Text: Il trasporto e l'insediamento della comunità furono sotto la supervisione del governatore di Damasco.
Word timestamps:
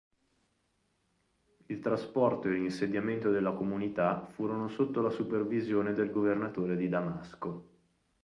Il 1.67 1.79
trasporto 1.79 2.47
e 2.47 2.53
l'insediamento 2.53 3.29
della 3.29 3.51
comunità 3.51 4.25
furono 4.33 4.67
sotto 4.67 4.99
la 4.99 5.11
supervisione 5.11 5.93
del 5.93 6.09
governatore 6.09 6.75
di 6.75 6.89
Damasco. 6.89 7.65